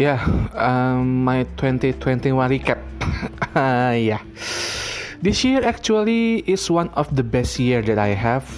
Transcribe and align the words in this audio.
yeah, 0.00 0.16
um, 0.56 1.28
my 1.28 1.44
2021 1.60 2.32
recap. 2.48 2.80
uh, 3.52 3.92
yeah, 4.00 4.24
this 5.20 5.44
year 5.44 5.60
actually 5.60 6.40
is 6.48 6.70
one 6.72 6.88
of 6.96 7.14
the 7.14 7.22
best 7.22 7.60
year 7.60 7.82
that 7.82 7.98
I 7.98 8.16
have. 8.16 8.48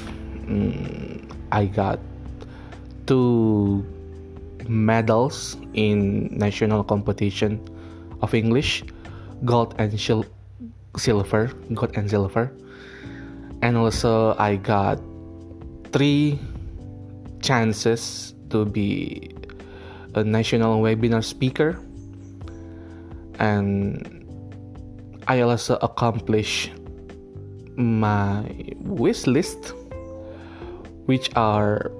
Mm, 0.47 1.27
I 1.51 1.67
got 1.67 1.99
two 3.11 3.83
medals 4.69 5.59
in 5.75 6.31
national 6.31 6.85
competition 6.85 7.59
of 8.23 8.35
English, 8.35 8.85
gold 9.45 9.75
and 9.83 9.91
silver, 9.99 11.51
gold 11.75 11.91
and 11.99 12.09
silver, 12.09 12.55
and 13.63 13.77
also 13.77 14.39
I 14.39 14.63
got 14.63 15.03
three 15.91 16.39
chances 17.43 18.33
to 18.51 18.65
be 18.65 19.35
a 20.15 20.25
national 20.25 20.83
webinar 20.83 21.25
speaker 21.25 21.79
and 23.39 24.23
I 25.27 25.41
also 25.41 25.77
accomplished 25.81 26.71
my 27.77 28.45
wish 28.85 29.27
list 29.27 29.73
which 31.07 31.31
are 31.37 31.91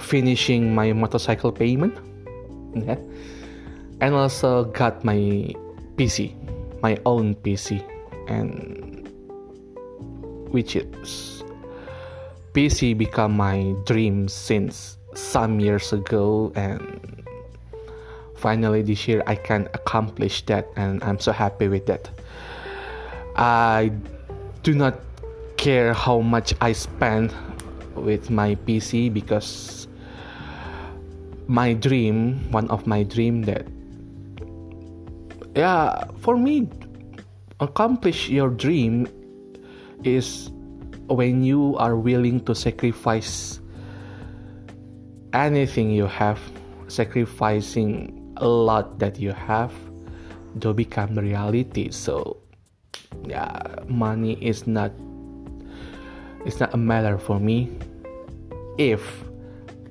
finishing 0.00 0.74
my 0.74 0.92
motorcycle 0.92 1.50
payment 1.50 1.96
yeah, 2.74 3.00
and 4.00 4.14
also 4.14 4.64
got 4.64 5.04
my 5.04 5.50
PC 5.96 6.34
my 6.82 6.98
own 7.06 7.34
PC 7.36 7.82
and 8.28 9.08
which 10.52 10.76
is 10.76 11.42
PC 12.52 12.96
become 12.96 13.36
my 13.36 13.74
dream 13.84 14.28
since 14.28 14.97
some 15.18 15.58
years 15.58 15.92
ago 15.92 16.52
and 16.54 17.26
finally 18.36 18.82
this 18.82 19.08
year 19.08 19.22
I 19.26 19.34
can 19.34 19.66
accomplish 19.74 20.46
that 20.46 20.70
and 20.76 21.02
I'm 21.02 21.18
so 21.18 21.32
happy 21.32 21.66
with 21.66 21.86
that. 21.86 22.08
I 23.34 23.90
do 24.62 24.74
not 24.74 25.00
care 25.56 25.92
how 25.92 26.20
much 26.20 26.54
I 26.60 26.72
spend 26.72 27.34
with 27.94 28.30
my 28.30 28.54
PC 28.54 29.12
because 29.12 29.88
my 31.48 31.72
dream, 31.72 32.38
one 32.52 32.70
of 32.70 32.86
my 32.86 33.02
dream 33.02 33.42
that 33.42 33.66
yeah, 35.56 36.04
for 36.20 36.36
me 36.36 36.68
accomplish 37.58 38.28
your 38.28 38.50
dream 38.50 39.08
is 40.04 40.50
when 41.08 41.42
you 41.42 41.74
are 41.78 41.96
willing 41.96 42.38
to 42.44 42.54
sacrifice 42.54 43.58
anything 45.32 45.90
you 45.90 46.06
have, 46.06 46.40
sacrificing 46.88 48.34
a 48.36 48.46
lot 48.48 48.98
that 48.98 49.18
you 49.18 49.32
have 49.32 49.72
to 50.60 50.72
become 50.72 51.14
reality. 51.14 51.90
So, 51.90 52.38
yeah, 53.26 53.60
money 53.86 54.34
is 54.40 54.66
not 54.66 54.92
it's 56.44 56.60
not 56.60 56.72
a 56.72 56.76
matter 56.76 57.18
for 57.18 57.38
me 57.38 57.68
if 58.78 59.02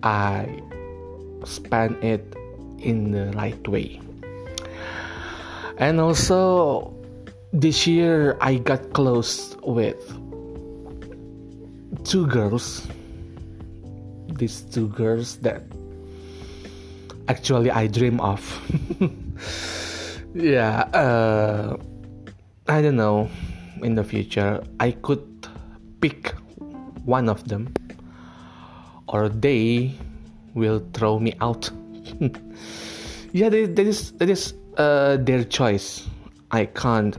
I 0.02 0.62
spend 1.44 2.02
it 2.04 2.36
in 2.80 3.12
the 3.12 3.32
right 3.36 3.68
way. 3.68 4.00
And 5.78 6.00
also, 6.00 6.94
this 7.54 7.86
year 7.86 8.38
I 8.42 8.56
got 8.56 8.94
close 8.94 9.56
with 9.62 10.02
two 12.04 12.26
girls 12.28 12.88
these 14.38 14.62
two 14.62 14.88
girls 14.90 15.38
that 15.38 15.64
actually 17.28 17.72
I 17.72 17.88
dream 17.88 18.20
of. 18.20 18.42
yeah, 20.34 20.82
uh, 20.94 21.78
I 22.68 22.82
don't 22.82 22.96
know. 22.96 23.30
In 23.84 23.94
the 23.94 24.04
future, 24.04 24.64
I 24.80 24.92
could 24.92 25.48
pick 26.02 26.34
one 27.06 27.30
of 27.30 27.48
them, 27.48 27.72
or 29.08 29.30
they 29.30 29.94
will 30.56 30.82
throw 30.94 31.20
me 31.20 31.34
out. 31.42 31.70
yeah, 33.34 33.50
that 33.50 33.80
is 33.80 34.14
that 34.14 34.30
is 34.30 34.56
uh, 34.78 35.18
their 35.18 35.44
choice. 35.44 36.08
I 36.50 36.66
can't 36.66 37.18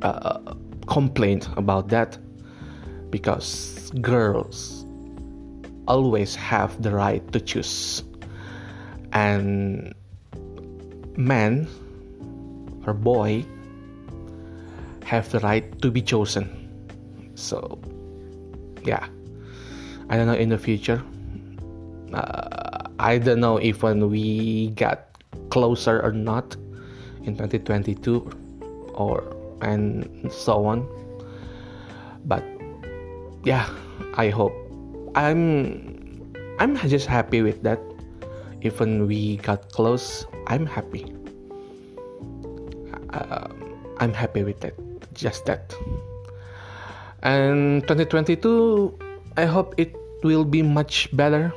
uh, 0.00 0.54
complain 0.86 1.42
about 1.56 1.88
that 1.88 2.16
because 3.10 3.90
girls 4.00 4.83
always 5.86 6.34
have 6.34 6.80
the 6.82 6.90
right 6.90 7.22
to 7.32 7.40
choose. 7.40 8.02
And 9.12 9.94
man 11.16 11.68
or 12.86 12.94
boy 12.94 13.44
have 15.04 15.30
the 15.30 15.40
right 15.40 15.64
to 15.82 15.90
be 15.90 16.02
chosen. 16.02 16.50
So, 17.34 17.78
yeah. 18.82 19.06
I 20.08 20.16
don't 20.16 20.26
know 20.26 20.34
in 20.34 20.50
the 20.50 20.58
future. 20.58 21.02
Uh, 22.12 22.88
I 22.98 23.18
don't 23.18 23.40
know 23.40 23.56
if 23.56 23.82
when 23.82 24.10
we 24.10 24.70
got 24.70 25.08
closer 25.50 26.00
or 26.02 26.12
not 26.12 26.56
in 27.24 27.36
2022 27.36 28.30
or 28.94 29.24
and 29.62 30.30
so 30.32 30.66
on. 30.66 30.86
But 32.24 32.44
yeah, 33.44 33.68
I 34.14 34.28
hope 34.28 34.54
I'm 35.14 36.34
I'm 36.58 36.76
just 36.76 37.06
happy 37.06 37.42
with 37.42 37.62
that. 37.62 37.78
Even 38.62 39.06
we 39.06 39.36
got 39.38 39.70
close, 39.70 40.26
I'm 40.46 40.66
happy. 40.66 41.06
Uh, 43.12 43.48
I'm 43.98 44.12
happy 44.12 44.42
with 44.42 44.60
that. 44.60 44.74
Just 45.14 45.46
that. 45.46 45.74
And 47.22 47.82
2022, 47.86 48.98
I 49.36 49.44
hope 49.44 49.74
it 49.78 49.94
will 50.22 50.44
be 50.44 50.62
much 50.62 51.08
better. 51.16 51.52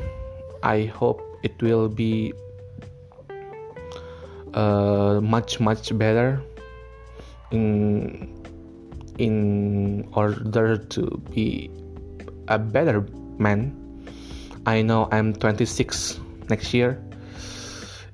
I 0.63 0.85
hope 0.85 1.21
it 1.43 1.55
will 1.61 1.89
be 1.89 2.33
uh, 4.53 5.19
much 5.21 5.59
much 5.59 5.95
better 5.97 6.41
in 7.51 8.29
in 9.17 10.07
order 10.13 10.77
to 10.77 11.21
be 11.33 11.71
a 12.47 12.59
better 12.59 13.01
man. 13.39 13.73
I 14.65 14.81
know 14.81 15.07
I'm 15.11 15.33
26 15.33 16.19
next 16.49 16.73
year. 16.73 17.01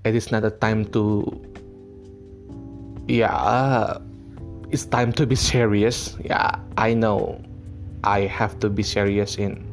It 0.05 0.15
is 0.15 0.31
not 0.31 0.43
a 0.43 0.51
time 0.51 0.85
to. 0.91 1.25
Yeah, 3.07 3.97
it's 4.69 4.85
time 4.85 5.11
to 5.13 5.25
be 5.25 5.35
serious. 5.35 6.15
Yeah, 6.23 6.59
I 6.77 6.93
know 6.93 7.41
I 8.03 8.27
have 8.27 8.59
to 8.59 8.69
be 8.69 8.83
serious 8.83 9.37
in 9.37 9.63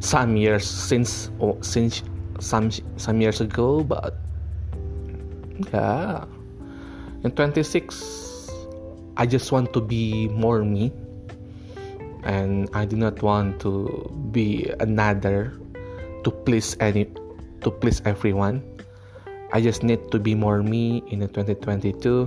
some 0.00 0.36
years 0.36 0.66
since 0.66 1.30
oh, 1.40 1.58
since 1.62 2.02
some 2.40 2.70
some 2.98 3.20
years 3.20 3.40
ago, 3.40 3.82
but 3.82 4.18
yeah, 5.72 6.24
in 7.22 7.30
26, 7.30 8.50
I 9.16 9.26
just 9.26 9.52
want 9.52 9.72
to 9.72 9.80
be 9.80 10.28
more 10.28 10.64
me 10.64 10.92
and 12.24 12.68
I 12.72 12.84
do 12.84 12.96
not 12.96 13.22
want 13.22 13.60
to 13.60 14.08
be 14.32 14.72
another 14.80 15.52
to 16.24 16.30
please 16.30 16.76
any 16.80 17.06
to 17.60 17.70
please 17.70 18.00
everyone. 18.04 18.64
I 19.52 19.60
just 19.60 19.82
need 19.84 20.10
to 20.10 20.18
be 20.18 20.34
more 20.34 20.62
me 20.62 21.04
in 21.08 21.20
2022. 21.20 22.26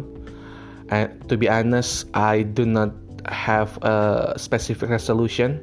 And 0.89 1.11
to 1.29 1.35
be 1.35 1.49
honest, 1.49 2.07
I 2.13 2.43
do 2.43 2.65
not 2.65 2.93
have 3.27 3.77
a 3.83 4.33
specific 4.37 4.89
resolution 4.89 5.59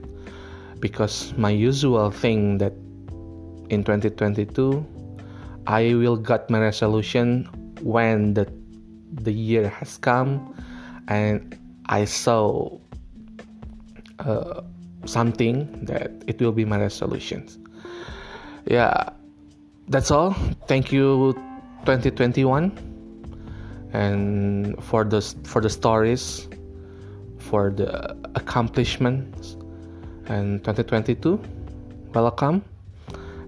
because 0.81 1.33
my 1.39 1.51
usual 1.51 2.11
thing 2.11 2.59
that 2.59 2.75
in 3.71 3.83
2022 3.83 4.85
I 5.67 5.95
will 5.95 6.19
get 6.19 6.51
my 6.51 6.61
resolution 6.61 7.49
when 7.81 8.35
the 8.35 8.45
the 9.25 9.33
year 9.33 9.69
has 9.69 9.97
come 9.97 10.53
and 11.09 11.57
I 11.89 12.05
saw 12.05 12.77
uh, 14.21 14.63
something 15.05 15.85
that 15.85 16.11
it 16.27 16.41
will 16.41 16.53
be 16.53 16.65
my 16.65 16.79
resolutions. 16.79 17.59
Yeah 18.67 19.11
that's 19.89 20.11
all. 20.11 20.33
Thank 20.67 20.93
you 20.93 21.35
2021 21.85 22.73
and 23.93 24.83
for 24.83 25.05
the 25.05 25.21
for 25.45 25.61
the 25.61 25.71
stories 25.71 26.49
for 27.39 27.71
the 27.71 28.17
accomplishments. 28.35 29.57
And 30.27 30.65
2022 30.65 31.39
welcome. 32.15 32.65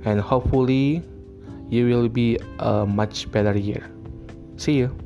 And 0.04 0.20
hopefully 0.20 1.02
you 1.70 1.86
will 1.86 2.08
be 2.08 2.38
a 2.58 2.84
much 2.84 3.30
better 3.32 3.56
year. 3.56 3.88
See 4.56 4.74
you 4.74 5.05